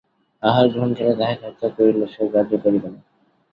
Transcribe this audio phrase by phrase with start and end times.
[0.43, 2.99] আহার-গ্রহণকালে তাহাকে হত্যা করিলেও সে গ্রাহ্য করিবে না।